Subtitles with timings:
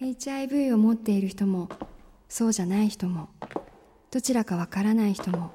[0.00, 1.68] HIV を持っている人も
[2.28, 3.30] そうじゃない人も
[4.12, 5.50] どちらかわからない人も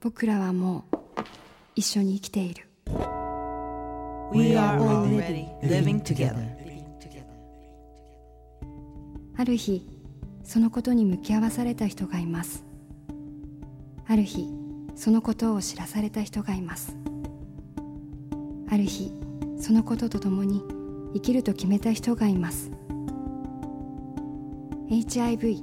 [0.00, 0.96] 僕らはもう
[1.76, 2.66] 一緒に生きている。
[4.32, 6.62] We are already living together.
[9.36, 9.86] ある日
[10.42, 12.64] そのことに向き合わされた人がいます。
[14.08, 14.48] ある日
[14.96, 16.96] そのことを知らされた人がいます。
[18.68, 19.12] ある日
[19.56, 20.62] そのこととともに
[21.14, 22.70] 生きると決めた人がいます
[24.92, 25.62] HIV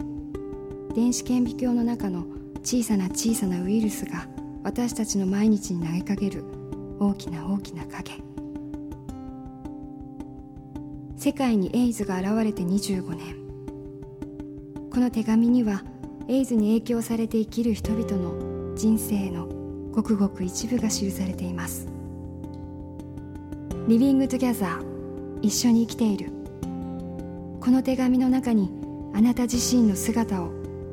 [0.95, 2.25] 電子顕微鏡の中の
[2.63, 4.25] 小さな小さなウイルスが
[4.63, 6.43] 私たちの毎日に投げかける。
[6.99, 8.23] 大きな大きな影。
[11.15, 13.35] 世界にエイズが現れて25年。
[14.89, 15.83] この手紙には
[16.27, 19.45] エイズに影響されて生きる人々の人生の
[19.91, 21.87] ごくごく一部が記されています。
[23.87, 25.39] Living Together。
[25.43, 26.31] 一緒に生きている。
[27.61, 30.51] この手紙の中にあなた自身の姿を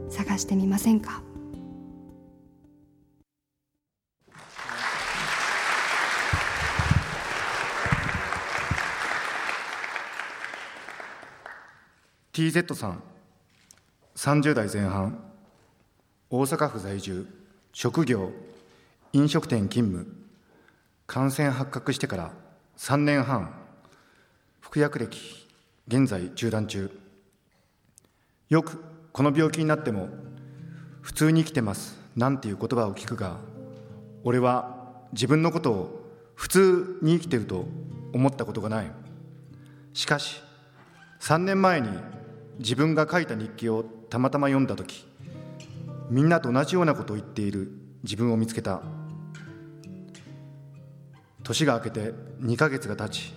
[0.08, 1.22] 探してみませんか
[12.32, 13.02] ？TZ さん
[14.16, 15.22] 30代前半
[16.30, 17.26] 大阪府在住
[17.72, 18.32] 職業
[19.12, 20.12] 飲食店勤務
[21.06, 22.32] 感染発覚してから
[22.76, 23.54] 3年半
[24.60, 25.46] 服薬歴
[25.86, 27.05] 現在中断中。
[28.48, 30.08] よくこの病気になっても
[31.00, 33.38] 普通に生きてますなんていう言葉を聞くが
[34.22, 34.76] 俺は
[35.12, 37.66] 自分のことを普通に生きてると
[38.12, 38.90] 思ったことがない。
[39.94, 40.42] しかし
[41.20, 41.88] 3年前に
[42.58, 45.06] 自分が書いた日記をたまたま読んだ時
[46.10, 47.72] みんなと同じようなことを言っている
[48.04, 48.80] 自分を見つけた。
[51.42, 53.34] 年が明けて2ヶ月が経ち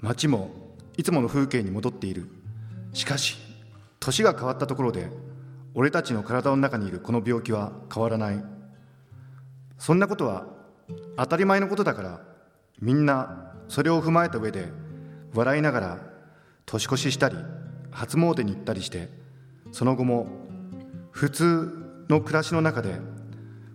[0.00, 0.50] 街も
[0.96, 2.28] いつもの風景に戻っている。
[2.92, 3.41] しかし
[4.02, 5.08] 年が変わったところで
[5.74, 8.44] 俺たちの体の中にいるこの病気は変わらない。
[9.78, 10.46] そんなことは
[11.16, 12.20] 当たり前のことだから
[12.80, 14.68] みんなそれを踏まえた上で
[15.34, 15.98] 笑いながら
[16.66, 17.36] 年越ししたり
[17.90, 19.08] 初詣に行ったりして
[19.70, 20.26] その後も
[21.12, 21.72] 普通
[22.08, 22.96] の暮らしの中で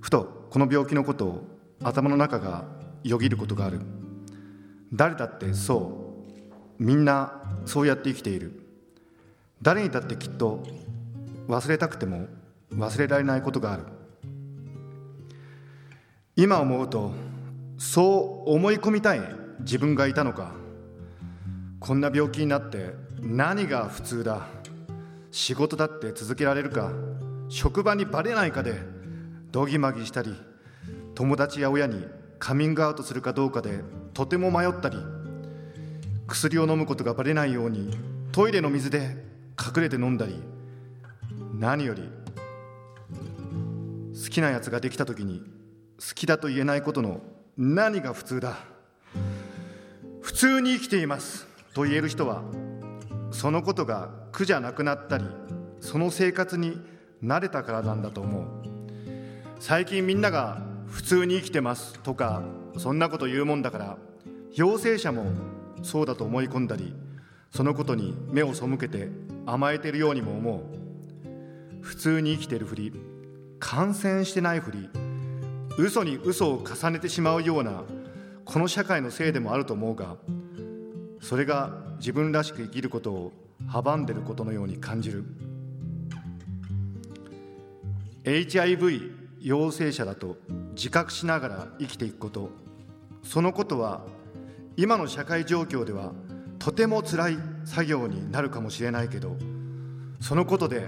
[0.01, 1.47] ふとこの病気のことを
[1.81, 2.65] 頭の中が
[3.03, 3.79] よぎることがある。
[4.93, 6.15] 誰だってそ
[6.79, 8.66] うみんなそうやって生きている。
[9.61, 10.63] 誰にだってきっと
[11.47, 12.27] 忘れたくても
[12.73, 13.83] 忘れられないことがある。
[16.35, 17.11] 今思うと
[17.77, 19.21] そう思い込みたい
[19.61, 20.53] 自分がいたのか。
[21.79, 24.47] こんな病気になって何が普通だ。
[25.31, 26.91] 仕事だって続けられるか。
[27.49, 28.81] 職場にバレないかで
[29.51, 30.35] どぎまぎしたり
[31.15, 32.05] 友達や親に
[32.39, 33.81] カミングアウトするかどうかで
[34.13, 34.97] とても迷ったり
[36.27, 37.97] 薬を飲むことがバレないように
[38.31, 39.26] トイレの水で
[39.59, 40.41] 隠れて飲んだり
[41.53, 42.09] 何より
[44.13, 45.43] 好きなやつができた時に
[45.99, 47.21] 好きだと言えないことの
[47.57, 48.57] 何が普通だ。
[50.21, 51.47] 普通に生きています。
[51.73, 52.43] と言える人は
[53.31, 55.25] そのことが苦じゃなくなったり
[55.79, 56.79] その生活に
[57.23, 58.45] 慣れたからなんだと思う。
[59.59, 61.99] 最近みんなが普通に生きてます。
[61.99, 62.43] とか
[62.77, 63.97] そんなこと言うもんだから
[64.53, 65.25] 陽性者も
[65.81, 66.93] そうだと思い込んだり
[67.51, 69.09] そのことに目を背けて
[69.47, 70.77] 甘えてるようにも思う。
[71.81, 72.91] 普通に生きてるふり
[73.59, 74.89] 感染してないふり
[75.77, 77.83] 嘘に嘘を重ねてしまうような
[78.43, 80.17] この社会のせいでもあると思うが
[81.21, 83.31] それが自分らしく生きることを
[83.69, 85.23] 阻んでることのように感じる。
[88.23, 90.35] HIV 陽性者だと
[90.75, 92.51] 自覚しながら生きていくこと。
[93.23, 94.05] そのことは
[94.75, 96.13] 今の社会状況では
[96.59, 99.35] とても辛い作業になるかもしれないけど
[100.19, 100.87] そのことで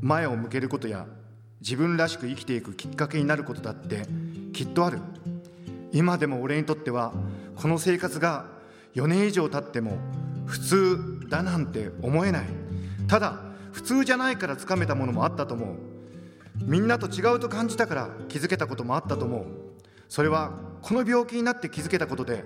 [0.00, 1.06] 前を向けることや
[1.60, 4.06] 自分らしく生きていくきっかけになることだって
[4.52, 4.98] きっとある。
[5.92, 7.14] 今でも俺にとっては
[7.56, 8.46] この生活が
[8.94, 9.96] 4年以上経っても
[10.44, 12.46] 普通だなんて思えない。
[13.06, 13.40] ただ
[13.72, 15.76] 普通じゃないからつかめたものもあったと思う。
[16.64, 19.44] みんなと違うと感じたから気づけたこともあったと思う。
[20.08, 20.52] それは
[20.82, 22.44] この病気になって気づけたことで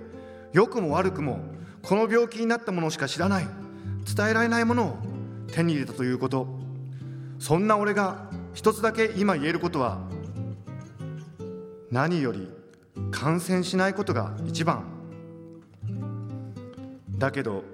[0.53, 1.41] 良くも悪くも
[1.89, 3.47] この病気になったものしか知らない。
[4.15, 4.99] 伝えられないものを
[5.51, 6.47] 手に入れたということ。
[7.39, 9.99] そんな俺が一つだけ今言えることは
[11.91, 12.51] 何より
[13.11, 14.85] 感染しないことが一番。
[17.17, 17.65] だけど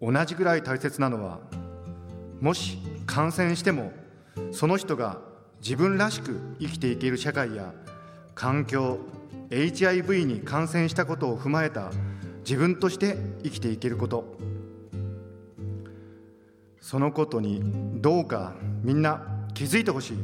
[0.00, 1.40] 同じぐらい大切なのは
[2.40, 3.90] もし感染しても
[4.52, 5.18] その人が
[5.60, 7.74] 自分らしく生きていける社会や
[8.36, 9.00] 環境
[9.50, 11.90] HIV に感染したことを踏まえた
[12.50, 14.24] 自分として生きていけること。
[16.80, 17.62] そのことに
[18.02, 19.24] どうかみんな
[19.54, 20.16] 気づいてほしい。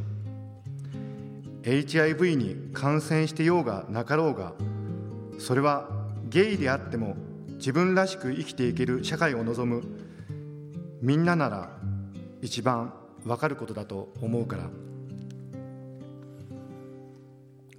[1.63, 4.55] HIV に感染してようがなかろうが
[5.39, 5.89] それは
[6.25, 7.15] ゲイであっても
[7.59, 9.81] 自分らしく生きていける社会を望む。
[11.01, 11.69] みんななら
[12.41, 12.93] 一番
[13.25, 14.69] わかることだと思うから。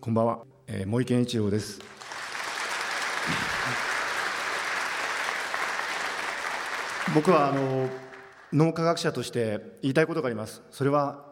[0.00, 1.97] こんばんは、えー、森健一郎です。
[7.18, 7.88] 僕はあの
[8.52, 10.62] 脳科学者として言いたいことがあります。
[10.70, 11.24] それは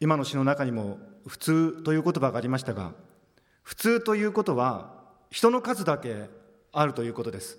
[0.00, 2.92] 今の詩の中にも普通という言葉がありましたが
[3.62, 4.90] 普通ということは
[5.30, 6.30] 人の数だけ
[6.72, 7.58] あるということです。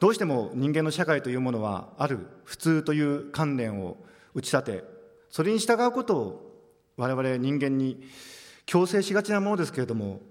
[0.00, 3.96] どうしても人間の社会というものはある普通という観念を
[4.34, 4.84] 打ち立て
[5.30, 8.02] それに従うことを我々人間に
[8.66, 10.22] 強制しがちなものですけれども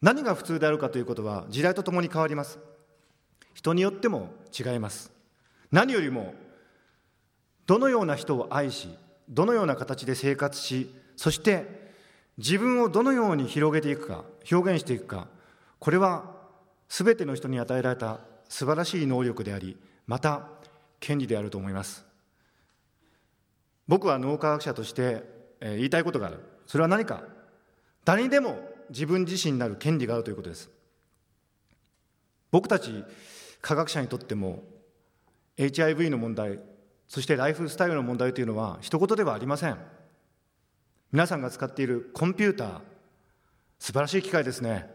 [0.00, 2.58] 何が普通であるかということは時代とともに変わります。
[3.52, 5.13] 人によっても違います。
[5.72, 6.34] 何よりも
[7.66, 8.88] どのような人を愛し
[9.28, 11.92] どのような形で生活しそして
[12.38, 15.28] 自分をどのように広げていくか表現していくか
[15.78, 16.34] これは
[16.88, 19.76] 全ての人に与えられた素晴らしい能力であり
[20.06, 20.48] また
[21.00, 22.04] 権利であると思います。
[23.86, 25.22] 僕は脳科学者として
[25.60, 26.40] 言いたいことがある。
[26.66, 27.22] それは何か。
[28.04, 28.58] 誰にでも
[28.90, 30.70] 自分自身になる権利があるということです。
[32.50, 33.04] 僕たち
[33.60, 34.62] 科学者にとっても
[35.56, 36.58] HIV の問題
[37.08, 39.76] そしてライフスタイルの問題というのは一言ではありません。
[41.12, 42.80] 皆さんが使っているコンピューター
[43.78, 44.90] 素晴らしい機械ですね。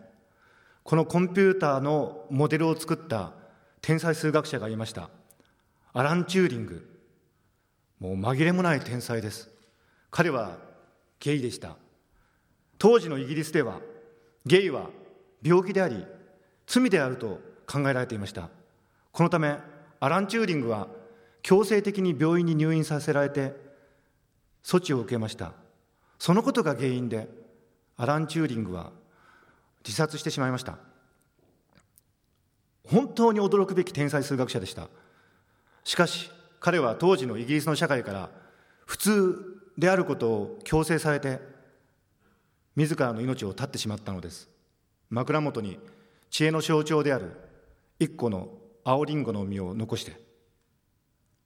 [0.84, 3.32] このコンピューターのモデルを作った
[3.82, 5.10] 天才数学者がいました。
[5.94, 6.90] アラン・チューリング。
[8.00, 9.50] もう紛れもない天才です。
[10.12, 10.58] 彼は
[11.20, 11.78] ゲイでした。
[12.78, 13.80] 当時のイギリスでは
[14.46, 14.90] ゲイは
[15.44, 16.06] 病気であり
[16.66, 18.50] 罪であると考えられていました。
[19.12, 19.58] このため
[20.00, 20.88] アラン・チューリングは
[21.42, 23.54] 強制的に病院に入院させられて
[24.64, 25.54] 措置を受けました。
[26.18, 27.28] そのことが原因で
[27.98, 28.92] アラン・チューリングは
[29.86, 30.78] 自殺してしまいました。
[32.86, 34.88] 本当に驚くべき天才数学者でした。
[35.84, 38.30] しかし彼は当時のイギリスの社会から
[38.86, 39.38] 普通
[39.78, 41.40] であることを強制されて
[42.76, 44.50] 自らの命を絶ってしまったのです。
[45.10, 45.80] 枕元に
[46.30, 47.32] 知恵の象徴である
[48.00, 48.50] 一個の
[48.84, 50.14] 青りんごの実を残して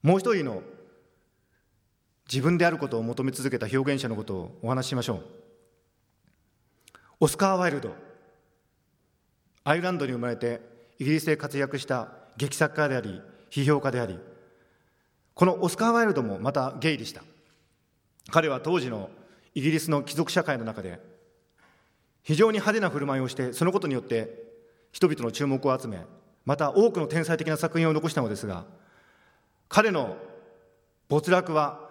[0.02, 0.62] もう一人の
[2.32, 5.24] 自分であることを求め続けた表現者のことをお話ししましょう。
[7.20, 7.94] オスカー・ワイルド
[9.64, 10.62] アイルランドに生まれて
[11.00, 14.20] イギリスで活躍した劇作家であり批評家であり
[15.34, 17.24] このオスカー・ワイルドもまたゲイでした。
[18.32, 19.10] 彼は当時の
[19.54, 21.00] イギリスの貴族社会の中で
[22.24, 24.44] 非常に派手な振る舞いをしてそのことによって
[24.92, 26.00] 人々の注目を集め
[26.46, 28.66] また多くの天才的な作品を残したのですが
[29.70, 30.18] 彼の
[31.10, 31.90] 没落は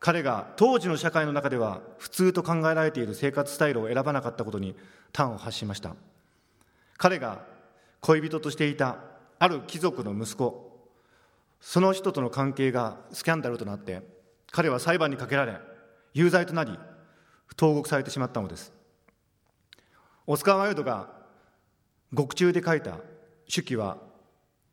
[0.00, 4.76] 彼が当時の社会の中では普通と考えられている生活スタイルを選ばなかったことに
[5.14, 5.96] 端を発しました。
[6.98, 7.44] 彼が
[8.00, 8.98] 恋人としていた
[9.38, 10.88] ある貴族の息子
[11.60, 14.02] その人との関係がスキャンダルとなって
[14.50, 15.58] 彼は裁判にかけられ
[16.12, 16.78] 有罪となり
[17.56, 18.72] 投獄されてしまったのです。
[20.26, 21.08] オスカー・ワイルドが
[22.12, 22.98] 獄中で書いた
[23.52, 23.98] 手記は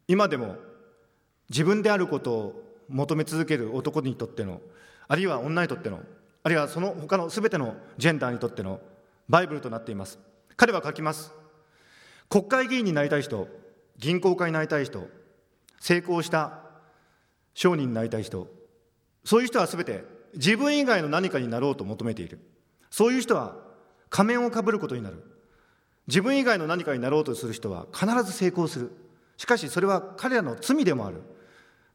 [0.08, 0.56] 今でも
[1.50, 4.62] 自分であることを求め続ける男にとっての
[5.08, 6.00] あるいは女にとっての
[6.44, 8.80] あるいはその他の全てのジェンダーにとっての
[9.30, 10.20] バイブルとなっています。
[10.58, 11.32] 彼は書きます。
[12.30, 13.48] 国会議員になりたい人
[13.98, 15.08] 銀行家になりたい人
[15.80, 16.60] 成功した
[17.54, 18.48] 商人になりたい人
[19.24, 20.04] そういう人は全て
[20.34, 22.40] 自分以外の何かになろうと求めている。
[22.90, 23.56] そういう人は
[24.10, 25.24] 仮面をかぶることになる。
[26.08, 28.92] 自分以外の何かになろうとする人は必ず成功する。
[29.38, 31.22] しかしそれは彼らの罪でもある。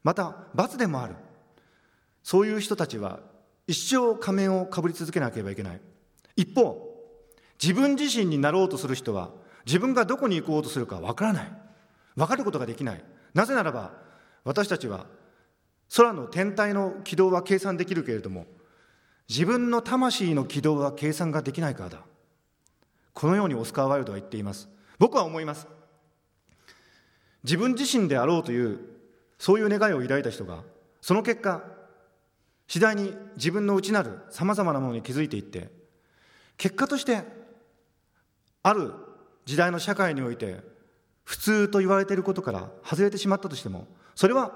[0.02, 1.14] また罰でもある。
[2.22, 3.20] そういう人たちは
[3.66, 5.80] 一生仮面をかぶり続けなければいけない。
[6.36, 6.86] 一方
[7.60, 9.30] 自分自身になろうとする人は
[9.64, 11.52] 自分がどこに行こうとするかわからない。
[12.14, 13.04] 分かることができない。
[13.34, 13.92] なぜならば
[14.44, 15.06] 私たちは
[15.94, 18.46] 空の天体の軌道は計算できるけれども
[19.28, 21.98] 自分の魂の軌道は計算ができないからだ。
[23.16, 24.68] このようにオスカー・ワイルドは言っています。
[24.98, 25.66] 僕は思います。
[27.44, 28.78] 自分自身であろうという
[29.38, 30.62] そういう願いを抱いた人が
[31.00, 31.62] その結果
[32.68, 35.70] 次第に自分の内なるさまざまなものに気づいていって
[36.58, 37.22] 結果として
[38.62, 38.92] ある
[39.46, 40.60] 時代の社会において
[41.24, 44.52] 普通と言われていることから外れてしまったとしてもそれは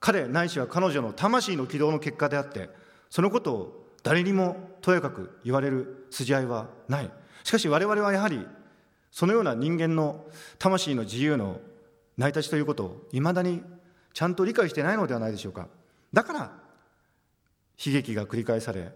[0.00, 2.68] 彼ないしは彼女の魂の軌道の結果であって
[3.08, 7.10] そのことを誰にもとやかく言われる筋合いはない。
[7.46, 8.44] しかし我々はやはり
[9.12, 10.26] そのような人間の
[10.58, 11.60] 魂の自由の
[12.18, 13.62] 成り立ちということをいまだに
[14.12, 15.68] ちゃんと理解してないのではないでしょうか。
[16.12, 16.40] だから
[17.84, 18.90] 悲劇が繰り返され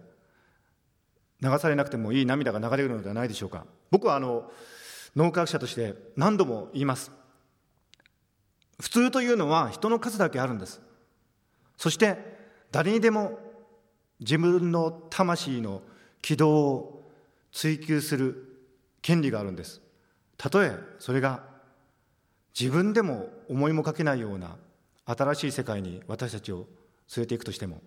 [1.39, 3.65] 流されなくてもいい涙が流れるのではないでしょうか。
[3.89, 4.51] 僕はあの
[5.15, 7.09] 脳科学者として何度も言います。
[8.81, 10.81] 普通というのは人の数だけあるんです。
[11.77, 12.17] そして
[12.69, 13.39] 誰にでも
[14.19, 15.81] 自分の魂の
[16.21, 17.00] 軌道を
[17.51, 18.57] 追求する
[19.01, 19.81] 権利があるんです。
[20.37, 21.43] たとえそれが
[22.59, 24.57] 自分でも思いもかけないような
[25.05, 26.67] 新しい世界に私たちを
[27.15, 27.81] 連れていくとしても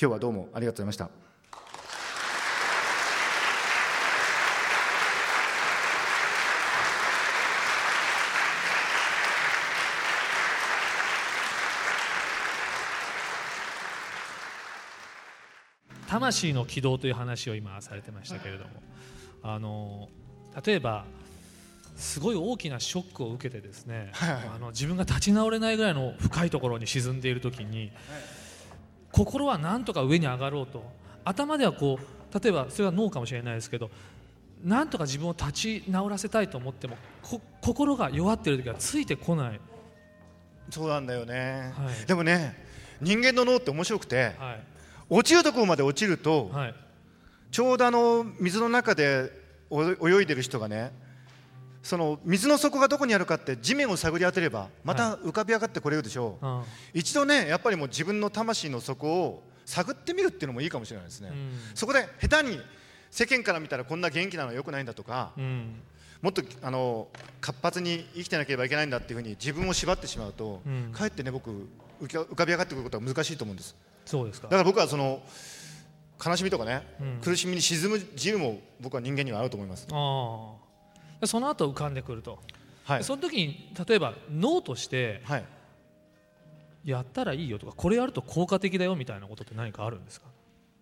[0.00, 1.31] 今日はどうもありがとうございました。
[16.12, 18.70] 魂の軌道という話を今されてましたけれども。
[19.44, 20.08] あの
[20.64, 21.04] 例えば
[21.96, 27.92] すごい大きなショックを受けてですね、あの自分が立ち直れないぐらいの深いところに沈んでいる時に
[29.10, 30.84] 心はなんとか上に上がろうと。
[31.24, 33.90] 頭ではこう例えばそれは脳かもしれないですけど
[34.64, 36.96] なんとか自分を立ち直らせたいと思っても
[37.60, 39.60] 心が弱っている時はついてこない。
[40.70, 42.56] そうなんだよね、はい、でもね
[43.00, 44.62] 人間の脳って面白くて、はい、
[45.14, 46.74] 落ちるところまで落ちると、はい、
[47.50, 49.30] ちょうどあの水の中で
[49.70, 50.90] 泳いでる人がね
[51.82, 56.64] その水の底がどこにあるかって地面を探り当てればまた浮かび上がってこれるでしょう、は
[56.94, 62.58] い、一度ねやっぱりもう自分の魂の底を探ってみるっていうのもいいかもしれないですね、うん、そこで下手に
[63.10, 65.74] 世間から見たらこんな元気なのはよくないんだとか、うん、
[66.22, 67.08] もっとあの
[67.42, 71.50] 活発に生きてなければいけないんだっていうふうに自分を縛ってしまうと、うん、かえってね僕
[72.00, 74.48] 浮かび上がってくることは難しいと思うんですそうですか。
[74.48, 75.22] だから僕はその
[76.24, 76.86] 悲しみとかね、
[77.22, 79.86] 苦しみに沈む自由も僕は人間にはあると思います。
[79.90, 80.54] あ
[81.20, 81.26] あ。
[81.26, 82.40] その後浮かんでくると、
[82.84, 85.44] はい、その時に例えば脳として、はい、
[86.84, 90.26] やったらいいよとかこれやると効果的だよみたいなことって何かあるんですか？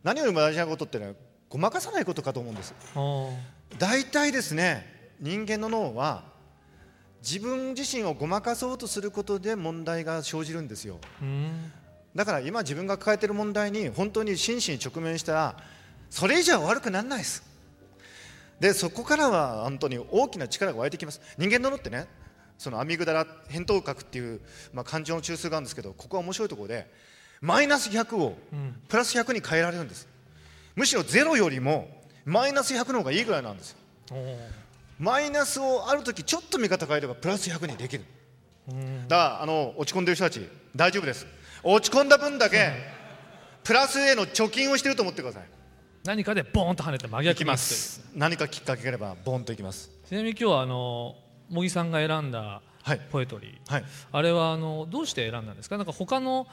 [0.02, 1.12] 何よりも大事なことってのは
[1.48, 2.74] ごまかさないことかと思うんです。
[3.78, 6.24] 大体ですね人間の脳は
[7.22, 10.98] 自分自身をごまかそうとすることで問題が生じるんですよ
[12.14, 15.56] だから今自分が抱えている問題に本当に真摯に直面したら
[16.08, 17.42] それ以上悪くならないです。
[18.58, 21.20] でそこからは本当に大きな力が湧いてきます。
[21.38, 22.06] 人間の脳ってね
[22.58, 24.40] そのアミグダラ扁桃核っていう、
[24.74, 26.90] まあ、感情の中枢があるんですけどここは面白いところで
[27.40, 28.36] マイナス100を
[28.88, 30.06] プラス100に変えられるんです、
[30.76, 31.88] むしろゼロよりも
[32.26, 33.70] マイナス100の方がいいぐらいなんです。
[33.70, 34.16] よ
[34.98, 38.04] マイナスをある時ちょっと見方変えればプラス100にできる。
[38.66, 41.26] だからあの落ち込んでる人たち大丈夫です
[41.62, 42.72] 落ち込んだ分だけ
[43.62, 45.42] プラスへの貯金をしてると思ってください。
[46.04, 48.02] 何かでボーンと跳ねて真逆にます。
[48.14, 49.90] 何かきっかけがあればボーンといきます。
[50.08, 51.16] ちなみに今日はあの
[51.50, 52.62] 茂木さんが選んだ
[53.10, 53.82] ポエトリー、はい。
[53.82, 55.76] はい、あれはあのどうして選んだんですか？
[55.76, 56.46] なんか他の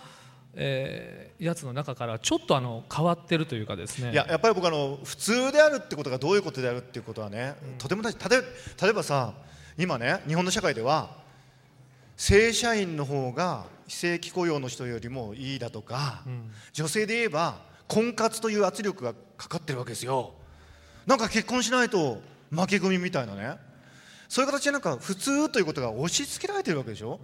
[0.59, 4.11] えー、やつの中からちょっとあの変わってるというかですね。
[4.11, 8.29] いややっぱり僕あの普通であるってことがどういうことであるっていうことはね、うん、とても大事。
[8.29, 8.41] 例え
[8.81, 9.33] 例えばさ
[9.77, 11.11] 今ね日本の社会では
[12.15, 20.33] 正社員の方が非正規雇用の人よりもいいだとか、うん、女性で言えば婚活という圧力がかかってるわけですよ。
[21.05, 23.55] なんか結婚しないと負け組みたいなね。
[24.27, 27.19] そういう形でなんか普通ということが押し付けられてるわけでしょ。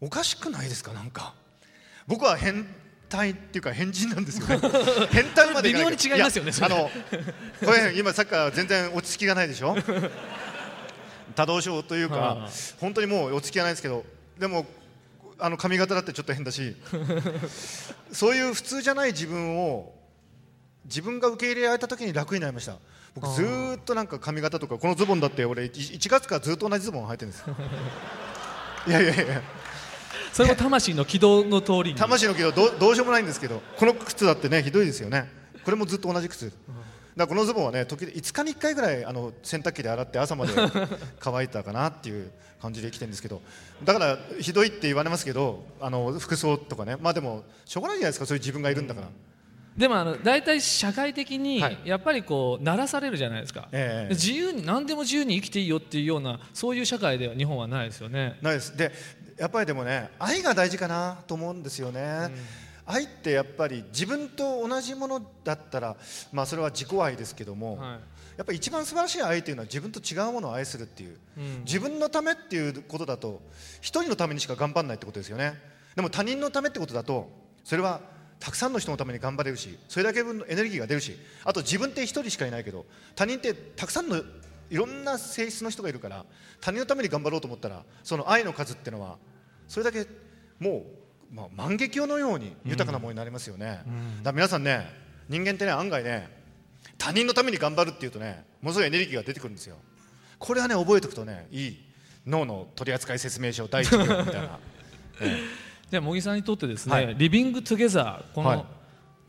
[0.00, 1.34] おかしくないですかなんか。
[2.06, 2.66] 僕は変
[3.08, 4.60] 態っていうか変人なんですよね。
[5.10, 6.90] 変態まで微妙に違いますよねあの
[7.64, 9.76] これ今さっきから全然落ち着きがないでしょ。
[11.34, 12.48] 多動症というか
[12.78, 14.04] 本当にもう落ち着きがないですけど。
[14.38, 14.66] でも
[15.42, 16.76] あの髪型だってちょっと変だし
[18.12, 19.92] そういう普通じゃない自分を
[20.84, 22.78] 自分が受け入れられた時に楽になりました。
[23.14, 23.44] 僕ず
[23.76, 27.44] っとなんか髪型とかこのズボンだって俺1月からずっと同じズボン履いてるんです。
[28.86, 29.42] いやいやいや。
[30.32, 31.94] それも魂の軌道の通りに。
[31.94, 35.30] 魂の軌道どどうしようもないんですけどこの靴だってねひどいですよね。
[35.64, 36.52] これもずっと同じ靴、
[37.16, 40.52] だこのズボンはね時5日に1回ぐらいあの洗濯機で洗って朝まで
[41.20, 43.42] 乾いたかなっていう感じで生きてるんですけど
[43.84, 46.96] だからひどいって言われますけどあの服装とかね。
[47.00, 48.26] まあでもしょうがないじゃないですか。
[48.26, 49.08] そういう自分がいるんだから。
[49.76, 58.38] でもあの大体社会的にやっぱりこう鳴らされるじゃないですか、えー、自由に何でも自由に生きていいよっていうようなそういう社会では日本はないですよね。
[58.42, 58.76] ないです。
[58.76, 58.92] で
[59.38, 62.34] やっぱりでもね愛が大事かなと思うんですよね、うん
[62.92, 65.96] 愛ってやっぱり自分と同じものだったら、
[66.32, 67.98] まあ、それは自己愛ですけども、はい、や
[68.42, 73.40] っぱり一番素晴らしい愛というのは自分と違うものを愛するっていう、うん、自分のためっていうことだと
[73.80, 75.54] 一人のためにしか頑張らないってことですよね。
[75.96, 77.30] でも他人のためってことだと
[77.64, 78.00] それは
[78.40, 86.24] たくさんの人のために頑張れるしそれだけ分のエネルギーが出るしあと自分って一人しかいないけど他人ってたくさんのいろんな性質の人がいるから
[86.60, 89.18] 他人のために頑張ろうと思ったらその愛の数っていうのは
[89.68, 90.06] それだけ
[90.58, 90.84] もう
[91.32, 93.80] まあ、万華鏡のように豊かなものになりますよね、
[94.22, 94.86] だ皆さんね
[95.28, 96.28] 人間ってね案外ね
[96.98, 99.76] 他人のために頑張るっていうとねものすごいエネルギーが出てくるんですよ。
[100.38, 101.92] これはね覚えておくとねいい。
[102.26, 104.58] 脳の取扱説明書第一項みたいな、
[105.20, 105.42] え
[105.90, 107.16] で茂木さんにとってですね、はい。
[107.16, 108.56] リビングトゥゲザーこはい。
[108.58, 108.66] の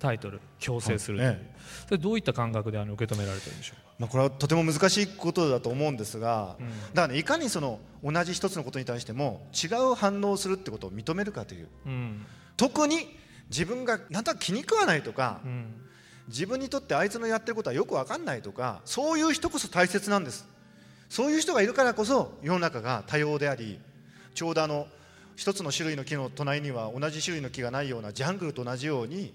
[0.03, 1.37] タイトル、共生するという、はい。
[1.39, 1.55] え
[1.87, 3.83] それどういった感覚であの受け止められてるんでしょうか？
[3.99, 6.57] まあ、これはとても難しいことだと思うんですが、
[6.93, 11.69] だからねいかにその同じ一つのことに対しても違う反応をするってことを認めるかという。
[11.85, 12.25] うん。
[12.57, 13.17] 特に
[13.49, 15.73] 自分がなんだか気に食わないとか、うん。
[16.27, 20.47] 自分にとってあいつのやってることはよく分かんないとかそういう人こそ大切なんです。
[21.09, 23.79] そういう人がいるからこそ世の中が多様であり
[24.33, 24.87] ちょうどあの
[25.35, 29.33] 一つの種類の木の隣には同じ種類の木がないようなジャングルと同じように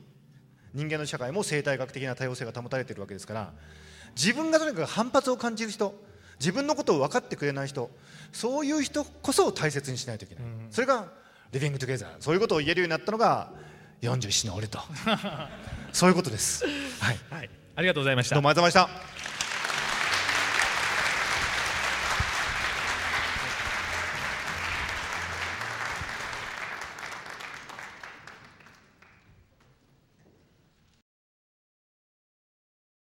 [0.74, 3.52] 人間の社会も生態学的な多様性が保たれているわけですから
[4.16, 5.94] 自分がとにかく反発を感じる人
[6.38, 7.90] 自分のことを分かってくれない人
[8.32, 11.06] そういう人こそ大切にしないといけない、それが
[11.52, 13.50] リビングトゥゲザーそういうことを言えるようになったのが
[14.02, 14.78] 47の俺と
[15.92, 16.64] そういうことです。
[17.00, 17.18] はい。
[17.30, 19.37] はい、ありがとうございましたどうもありがとうございました。